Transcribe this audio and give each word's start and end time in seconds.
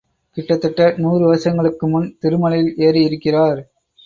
கிட்டத்தட்ட 0.37 0.93
நூறு 0.97 1.23
வருஷங்களுக்கு 1.25 1.87
முன் 1.87 2.17
திருமலையில் 2.21 2.73
ஏறி 2.77 3.03
இருக்கிறார். 3.03 3.61